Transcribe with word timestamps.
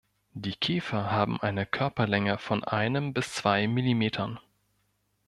Die 0.33 0.55
Käfer 0.55 1.11
haben 1.11 1.39
eine 1.41 1.67
Körperlänge 1.67 2.39
von 2.39 2.63
einem 2.63 3.13
bis 3.13 3.35
zwei 3.35 3.67
Millimetern. 3.67 4.39